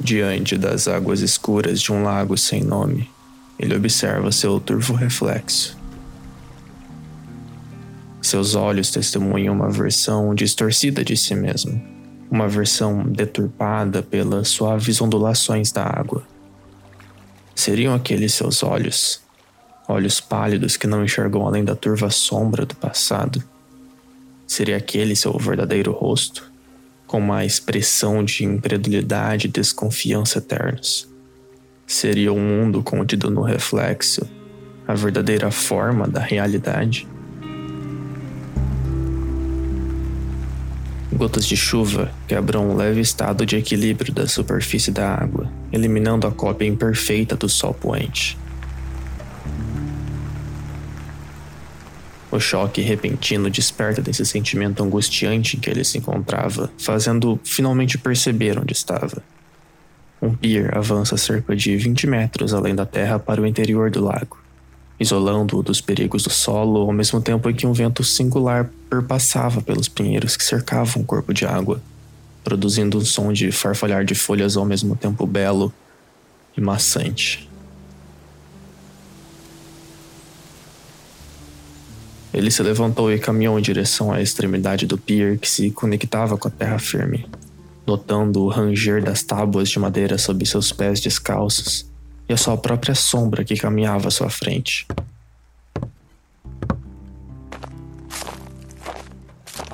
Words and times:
Diante 0.00 0.56
das 0.56 0.86
águas 0.86 1.20
escuras 1.20 1.80
de 1.80 1.92
um 1.92 2.04
lago 2.04 2.38
sem 2.38 2.62
nome, 2.62 3.10
ele 3.58 3.74
observa 3.74 4.30
seu 4.30 4.60
turvo 4.60 4.94
reflexo. 4.94 5.76
Seus 8.22 8.54
olhos 8.54 8.90
testemunham 8.92 9.54
uma 9.54 9.70
versão 9.70 10.32
distorcida 10.36 11.04
de 11.04 11.16
si 11.16 11.34
mesmo, 11.34 11.82
uma 12.30 12.46
versão 12.46 13.02
deturpada 13.02 14.00
pelas 14.00 14.48
suaves 14.48 15.00
ondulações 15.00 15.72
da 15.72 15.84
água. 15.84 16.22
Seriam 17.52 17.92
aqueles 17.92 18.34
seus 18.34 18.62
olhos, 18.62 19.20
olhos 19.88 20.20
pálidos 20.20 20.76
que 20.76 20.86
não 20.86 21.04
enxergam 21.04 21.44
além 21.44 21.64
da 21.64 21.74
turva 21.74 22.08
sombra 22.08 22.64
do 22.64 22.76
passado? 22.76 23.42
Seria 24.46 24.76
aquele 24.76 25.16
seu 25.16 25.36
verdadeiro 25.36 25.90
rosto? 25.90 26.48
Com 27.08 27.18
uma 27.18 27.44
expressão 27.44 28.22
de 28.22 28.44
incredulidade 28.44 29.48
e 29.48 29.50
desconfiança 29.50 30.38
eternos. 30.38 31.08
Seria 31.86 32.30
o 32.32 32.36
um 32.36 32.40
mundo 32.40 32.82
contido 32.82 33.30
no 33.30 33.42
reflexo, 33.42 34.28
a 34.86 34.94
verdadeira 34.94 35.50
forma 35.50 36.06
da 36.06 36.20
realidade? 36.20 37.08
Gotas 41.10 41.46
de 41.46 41.56
chuva 41.56 42.12
quebram 42.28 42.70
um 42.70 42.76
leve 42.76 43.00
estado 43.00 43.44
de 43.44 43.56
equilíbrio 43.56 44.12
da 44.12 44.28
superfície 44.28 44.92
da 44.92 45.14
água, 45.14 45.50
eliminando 45.72 46.26
a 46.26 46.30
cópia 46.30 46.66
imperfeita 46.66 47.34
do 47.34 47.48
sol 47.48 47.72
poente. 47.72 48.38
O 52.38 52.40
choque 52.40 52.80
repentino 52.82 53.50
desperta 53.50 54.00
desse 54.00 54.24
sentimento 54.24 54.80
angustiante 54.80 55.56
em 55.56 55.60
que 55.60 55.68
ele 55.68 55.82
se 55.82 55.98
encontrava, 55.98 56.70
fazendo 56.78 57.36
finalmente 57.42 57.98
perceber 57.98 58.56
onde 58.56 58.72
estava. 58.72 59.20
Um 60.22 60.32
pier 60.32 60.78
avança 60.78 61.16
cerca 61.16 61.56
de 61.56 61.76
20 61.76 62.06
metros 62.06 62.54
além 62.54 62.76
da 62.76 62.86
terra 62.86 63.18
para 63.18 63.42
o 63.42 63.46
interior 63.46 63.90
do 63.90 64.04
lago, 64.04 64.38
isolando-o 65.00 65.64
dos 65.64 65.80
perigos 65.80 66.22
do 66.22 66.30
solo 66.30 66.82
ao 66.82 66.92
mesmo 66.92 67.20
tempo 67.20 67.50
em 67.50 67.54
que 67.56 67.66
um 67.66 67.72
vento 67.72 68.04
singular 68.04 68.70
perpassava 68.88 69.60
pelos 69.60 69.88
pinheiros 69.88 70.36
que 70.36 70.44
cercavam 70.44 71.02
o 71.02 71.04
corpo 71.04 71.34
de 71.34 71.44
água, 71.44 71.82
produzindo 72.44 72.98
um 72.98 73.04
som 73.04 73.32
de 73.32 73.50
farfalhar 73.50 74.04
de 74.04 74.14
folhas 74.14 74.56
ao 74.56 74.64
mesmo 74.64 74.94
tempo 74.94 75.26
belo 75.26 75.74
e 76.56 76.60
maçante. 76.60 77.47
Ele 82.32 82.50
se 82.50 82.62
levantou 82.62 83.12
e 83.12 83.18
caminhou 83.18 83.58
em 83.58 83.62
direção 83.62 84.12
à 84.12 84.20
extremidade 84.20 84.86
do 84.86 84.98
pier 84.98 85.38
que 85.38 85.48
se 85.48 85.70
conectava 85.70 86.36
com 86.36 86.48
a 86.48 86.50
terra 86.50 86.78
firme, 86.78 87.26
notando 87.86 88.42
o 88.42 88.48
ranger 88.48 89.02
das 89.02 89.22
tábuas 89.22 89.68
de 89.70 89.78
madeira 89.78 90.18
sob 90.18 90.44
seus 90.44 90.72
pés 90.72 91.00
descalços 91.00 91.86
e 92.28 92.32
a 92.32 92.36
sua 92.36 92.56
própria 92.56 92.94
sombra 92.94 93.44
que 93.44 93.56
caminhava 93.56 94.08
à 94.08 94.10
sua 94.10 94.28
frente. 94.28 94.86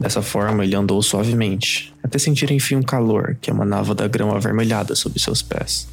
Dessa 0.00 0.22
forma, 0.22 0.64
ele 0.64 0.76
andou 0.76 1.02
suavemente, 1.02 1.92
até 2.02 2.18
sentir 2.18 2.50
enfim 2.52 2.76
um 2.76 2.82
calor 2.82 3.36
que 3.40 3.50
emanava 3.50 3.94
da 3.94 4.06
grama 4.06 4.36
avermelhada 4.36 4.94
sob 4.94 5.18
seus 5.18 5.42
pés. 5.42 5.88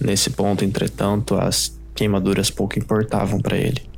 Nesse 0.00 0.30
ponto, 0.30 0.64
entretanto, 0.64 1.36
as 1.36 1.78
queimaduras 1.94 2.50
pouco 2.50 2.78
importavam 2.78 3.40
para 3.40 3.56
ele. 3.56 3.93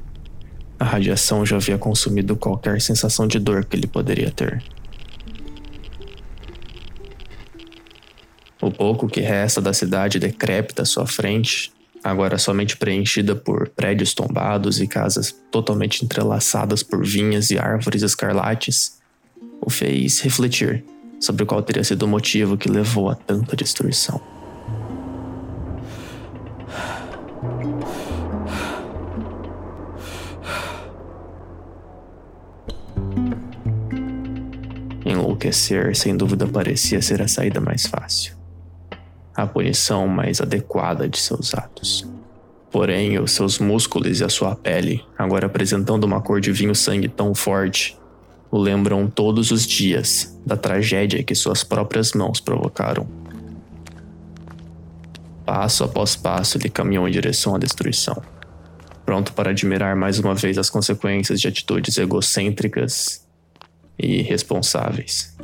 A 0.79 0.85
radiação 0.85 1.45
já 1.45 1.57
havia 1.57 1.79
consumido 1.79 2.37
qualquer 2.37 2.81
sensação 2.81 3.27
de 3.27 3.39
dor 3.39 3.65
que 3.65 3.77
ele 3.77 3.87
poderia 3.87 4.31
ter. 4.31 4.63
O 8.61 8.71
pouco 8.71 9.07
que 9.07 9.21
resta 9.21 9.61
da 9.61 9.73
cidade 9.73 10.19
decrépita 10.19 10.83
à 10.83 10.85
sua 10.85 11.07
frente, 11.07 11.73
agora 12.03 12.37
somente 12.37 12.77
preenchida 12.77 13.35
por 13.35 13.69
prédios 13.69 14.13
tombados 14.13 14.81
e 14.81 14.87
casas 14.87 15.35
totalmente 15.51 16.05
entrelaçadas 16.05 16.83
por 16.83 17.05
vinhas 17.05 17.51
e 17.51 17.59
árvores 17.59 18.03
escarlates, 18.03 18.99
o 19.61 19.71
fez 19.71 20.21
refletir 20.21 20.85
sobre 21.21 21.45
qual 21.45 21.63
teria 21.63 21.85
sido 21.85 22.03
o 22.05 22.09
motivo 22.09 22.57
que 22.57 22.69
levou 22.69 23.09
a 23.09 23.15
tanta 23.15 23.57
destruição. 23.57 24.21
Enlouquecer, 35.37 35.95
sem 35.95 36.17
dúvida, 36.17 36.47
parecia 36.47 37.03
ser 37.03 37.21
a 37.21 37.29
saída 37.29 37.61
mais 37.61 37.87
fácil. 37.87 38.35
A 39.35 39.47
punição 39.47 40.09
mais 40.09 40.41
adequada 40.41 41.07
de 41.07 41.19
seus 41.19 41.53
atos. 41.53 42.09
Porém, 42.71 43.19
os 43.19 43.33
seus 43.33 43.59
músculos 43.59 44.21
e 44.21 44.25
a 44.25 44.31
sua 44.31 44.57
pele, 44.57 45.05
agora 45.19 45.45
apresentando 45.45 46.05
uma 46.05 46.23
cor 46.23 46.41
de 46.41 46.51
vinho-sangue 46.51 47.07
tão 47.07 47.35
forte, 47.35 47.99
o 48.51 48.57
lembram 48.57 49.09
todos 49.09 49.51
os 49.51 49.67
dias 49.67 50.41
da 50.47 50.57
tragédia 50.57 51.23
que 51.23 51.35
suas 51.35 51.63
próprias 51.63 52.13
mãos 52.13 52.41
provocaram. 52.41 53.07
Passo 55.45 55.85
após 55.85 56.17
passo, 56.17 56.57
ele 56.57 56.71
caminhou 56.71 57.07
em 57.07 57.13
direção 57.13 57.55
à 57.55 57.59
destruição, 57.59 58.23
pronto 59.05 59.35
para 59.35 59.51
admirar 59.51 59.95
mais 59.95 60.19
uma 60.19 60.35
vez 60.35 60.57
as 60.57 60.71
consequências 60.71 61.43
de 61.43 61.47
atitudes 61.47 61.99
egocêntricas 61.99 63.26
e 63.99 64.23
responsáveis. 64.23 65.37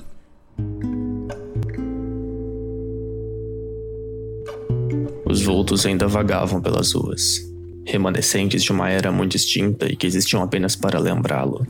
Os 5.25 5.43
vultos 5.43 5.87
ainda 5.87 6.07
vagavam 6.07 6.61
pelas 6.61 6.93
ruas, 6.93 7.41
remanescentes 7.87 8.63
de 8.63 8.71
uma 8.71 8.91
era 8.91 9.11
muito 9.11 9.33
distinta 9.33 9.91
e 9.91 9.97
que 9.97 10.07
existiam 10.07 10.43
apenas 10.43 10.77
para 10.77 10.99
lembrá-lo. 10.99 11.67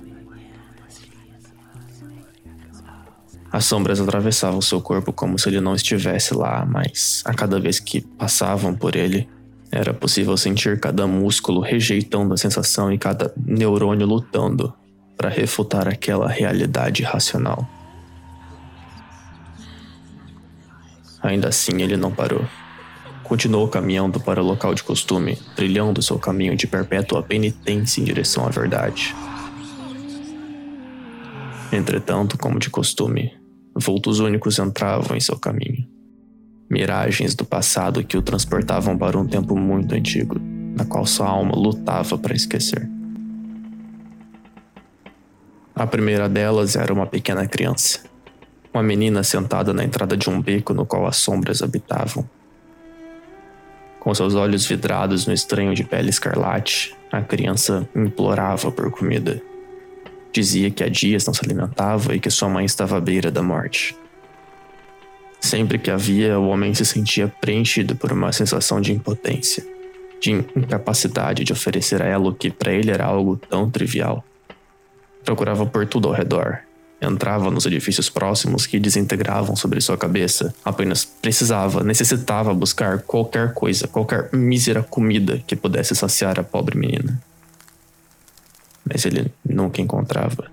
As 3.53 3.66
sombras 3.66 4.00
atravessavam 4.00 4.62
seu 4.62 4.81
corpo 4.81 5.12
como 5.12 5.38
se 5.38 5.49
ele 5.49 5.60
não 5.60 5.75
estivesse 5.75 6.34
lá, 6.34 6.66
mas 6.66 7.22
a 7.25 7.34
cada 7.34 7.60
vez 7.60 7.78
que 7.78 8.00
passavam 8.00 8.75
por 8.75 8.97
ele, 8.97 9.28
era 9.70 9.94
possível 9.94 10.37
sentir 10.37 10.81
cada 10.81 11.06
músculo 11.06 11.60
rejeitando 11.60 12.34
a 12.34 12.37
sensação 12.37 12.93
e 12.93 12.99
cada 12.99 13.32
neurônio 13.37 14.06
lutando 14.06 14.75
para 15.17 15.28
refutar 15.28 15.89
aquela 15.89 16.28
realidade 16.28 17.03
racional. 17.03 17.69
Ainda 21.23 21.49
assim, 21.49 21.81
ele 21.81 21.97
não 21.97 22.11
parou. 22.11 22.45
Continuou 23.23 23.69
caminhando 23.69 24.19
para 24.19 24.43
o 24.43 24.45
local 24.45 24.75
de 24.75 24.83
costume, 24.83 25.39
trilhando 25.55 26.03
seu 26.03 26.19
caminho 26.19 26.56
de 26.56 26.67
perpétua 26.67 27.23
penitência 27.23 28.00
em 28.00 28.05
direção 28.05 28.45
à 28.45 28.49
verdade. 28.50 29.15
Entretanto, 31.73 32.37
como 32.37 32.59
de 32.59 32.69
costume, 32.69 33.33
vultos 33.75 34.19
únicos 34.19 34.59
entravam 34.59 35.17
em 35.17 35.21
seu 35.21 35.39
caminho. 35.39 35.89
Miragens 36.69 37.34
do 37.34 37.44
passado 37.44 38.05
que 38.05 38.17
o 38.17 38.23
transportavam 38.23 38.99
para 38.99 39.19
um 39.19 39.27
tempo 39.27 39.56
muito 39.56 39.94
antigo, 39.94 40.39
na 40.77 40.84
qual 40.84 41.06
sua 41.06 41.29
alma 41.29 41.55
lutava 41.55 42.19
para 42.19 42.34
esquecer. 42.34 42.91
A 45.75 45.87
primeira 45.87 46.28
delas 46.28 46.77
era 46.77 46.93
uma 46.93 47.06
pequena 47.06 47.47
criança. 47.47 48.00
Uma 48.75 48.83
menina 48.83 49.22
sentada 49.22 49.72
na 49.72 49.83
entrada 49.83 50.15
de 50.15 50.28
um 50.28 50.41
beco 50.41 50.75
no 50.75 50.84
qual 50.84 51.06
as 51.06 51.16
sombras 51.16 51.62
habitavam. 51.62 52.28
Com 53.99 54.14
seus 54.14 54.35
olhos 54.35 54.67
vidrados 54.67 55.26
no 55.26 55.32
estranho 55.32 55.75
de 55.75 55.82
pele 55.82 56.11
escarlate, 56.11 56.94
a 57.11 57.23
criança 57.23 57.88
implorava 57.96 58.70
por 58.70 58.91
comida. 58.91 59.41
Dizia 60.31 60.70
que 60.70 60.85
há 60.85 60.88
dias 60.91 61.25
não 61.25 61.32
se 61.32 61.43
alimentava 61.43 62.14
e 62.14 62.20
que 62.20 62.29
sua 62.29 62.50
mãe 62.50 62.67
estava 62.67 62.99
à 62.99 63.00
beira 63.00 63.31
da 63.31 63.43
morte. 63.43 63.96
Sempre 65.41 65.79
que 65.79 65.91
havia, 65.91 66.38
o 66.38 66.49
homem 66.49 66.75
se 66.75 66.85
sentia 66.85 67.29
preenchido 67.41 67.96
por 67.96 68.12
uma 68.12 68.31
sensação 68.31 68.79
de 68.79 68.93
impotência, 68.93 69.67
de 70.20 70.32
incapacidade 70.32 71.44
de 71.44 71.52
oferecer 71.52 72.02
a 72.02 72.06
ela 72.06 72.29
o 72.29 72.35
que 72.35 72.50
para 72.50 72.73
ele 72.73 72.91
era 72.91 73.06
algo 73.06 73.37
tão 73.37 73.70
trivial. 73.70 74.23
Procurava 75.24 75.66
por 75.66 75.86
tudo 75.86 76.08
ao 76.08 76.14
redor. 76.14 76.60
Entrava 77.00 77.50
nos 77.50 77.66
edifícios 77.66 78.08
próximos 78.08 78.64
que 78.64 78.78
desintegravam 78.78 79.56
sobre 79.56 79.80
sua 79.80 79.98
cabeça. 79.98 80.54
Apenas 80.64 81.04
precisava, 81.04 81.82
necessitava 81.82 82.54
buscar 82.54 83.02
qualquer 83.02 83.52
coisa, 83.54 83.88
qualquer 83.88 84.28
mísera 84.32 84.82
comida 84.84 85.42
que 85.46 85.56
pudesse 85.56 85.96
saciar 85.96 86.38
a 86.38 86.44
pobre 86.44 86.78
menina. 86.78 87.20
Mas 88.84 89.04
ele 89.04 89.32
nunca 89.44 89.80
encontrava. 89.80 90.50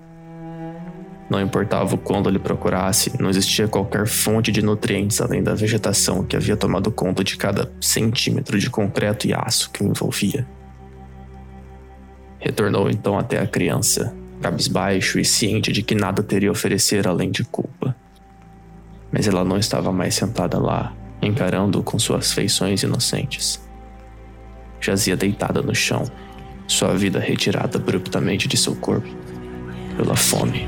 Não 1.30 1.40
importava 1.40 1.94
o 1.94 1.98
quanto 1.98 2.28
ele 2.28 2.40
procurasse, 2.40 3.12
não 3.22 3.30
existia 3.30 3.68
qualquer 3.68 4.08
fonte 4.08 4.50
de 4.50 4.60
nutrientes 4.60 5.20
além 5.20 5.40
da 5.40 5.54
vegetação 5.54 6.24
que 6.24 6.34
havia 6.34 6.56
tomado 6.56 6.90
conta 6.90 7.22
de 7.22 7.36
cada 7.36 7.70
centímetro 7.80 8.58
de 8.58 8.68
concreto 8.68 9.28
e 9.28 9.32
aço 9.32 9.70
que 9.70 9.84
o 9.84 9.86
envolvia. 9.86 10.44
Retornou 12.40 12.90
então 12.90 13.16
até 13.16 13.38
a 13.38 13.46
criança, 13.46 14.12
cabisbaixo 14.40 15.18
e 15.18 15.24
ciente 15.24 15.72
de 15.72 15.82
que 15.82 15.94
nada 15.94 16.22
teria 16.22 16.48
a 16.48 16.52
oferecer 16.52 17.06
além 17.06 17.30
de 17.30 17.44
culpa. 17.44 17.94
Mas 19.12 19.26
ela 19.26 19.44
não 19.44 19.58
estava 19.58 19.92
mais 19.92 20.14
sentada 20.14 20.58
lá, 20.58 20.94
encarando 21.20 21.82
com 21.82 21.98
suas 21.98 22.32
feições 22.32 22.82
inocentes. 22.82 23.60
Jazia 24.80 25.16
deitada 25.16 25.60
no 25.60 25.74
chão, 25.74 26.04
sua 26.66 26.94
vida 26.96 27.18
retirada 27.18 27.78
abruptamente 27.78 28.48
de 28.48 28.56
seu 28.56 28.74
corpo 28.76 29.08
pela 29.96 30.16
fome. 30.16 30.66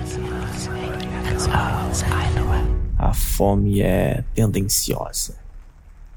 A 2.99 3.15
fome 3.15 3.81
é 3.81 4.23
tendenciosa. 4.35 5.37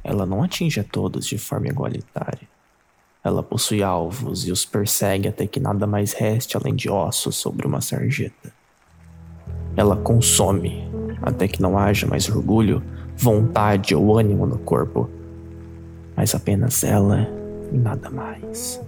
Ela 0.03 0.25
não 0.25 0.43
atinge 0.43 0.79
a 0.79 0.83
todos 0.83 1.25
de 1.25 1.37
forma 1.37 1.67
igualitária. 1.67 2.54
Ela 3.25 3.41
possui 3.41 3.81
alvos 3.81 4.47
e 4.47 4.51
os 4.51 4.65
persegue 4.65 5.27
até 5.27 5.47
que 5.47 5.59
nada 5.59 5.87
mais 5.87 6.13
reste 6.13 6.55
além 6.55 6.75
de 6.75 6.91
ossos 6.91 7.35
sobre 7.35 7.65
uma 7.65 7.81
sarjeta. 7.81 8.53
Ela 9.75 9.95
consome 9.95 10.87
até 11.23 11.47
que 11.47 11.59
não 11.59 11.75
haja 11.75 12.05
mais 12.05 12.29
orgulho, 12.29 12.83
vontade 13.17 13.95
ou 13.95 14.15
ânimo 14.15 14.45
no 14.45 14.59
corpo, 14.59 15.09
mas 16.15 16.35
apenas 16.35 16.83
ela 16.83 17.27
e 17.71 17.77
nada 17.77 18.11
mais. 18.11 18.79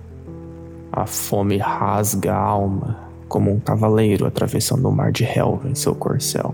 A 0.91 1.07
fome 1.07 1.57
rasga 1.57 2.35
a 2.35 2.39
alma 2.39 3.09
como 3.27 3.51
um 3.51 3.59
cavaleiro 3.59 4.27
atravessando 4.27 4.87
o 4.87 4.91
mar 4.91 5.11
de 5.11 5.23
relva 5.23 5.67
em 5.67 5.73
seu 5.73 5.95
corcel. 5.95 6.53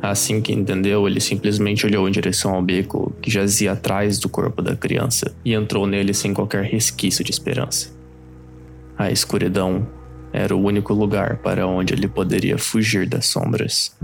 Assim 0.00 0.40
que 0.40 0.52
entendeu, 0.52 1.08
ele 1.08 1.20
simplesmente 1.20 1.84
olhou 1.84 2.08
em 2.08 2.12
direção 2.12 2.54
ao 2.54 2.62
beco 2.62 3.12
que 3.20 3.30
jazia 3.30 3.72
atrás 3.72 4.18
do 4.18 4.28
corpo 4.28 4.62
da 4.62 4.76
criança 4.76 5.34
e 5.44 5.52
entrou 5.52 5.86
nele 5.86 6.14
sem 6.14 6.32
qualquer 6.32 6.64
resquício 6.64 7.24
de 7.24 7.32
esperança. 7.32 7.90
A 8.96 9.10
escuridão 9.10 9.86
era 10.32 10.54
o 10.54 10.62
único 10.62 10.92
lugar 10.92 11.38
para 11.38 11.66
onde 11.66 11.94
ele 11.94 12.06
poderia 12.06 12.58
fugir 12.58 13.08
das 13.08 13.26
sombras. 13.26 13.96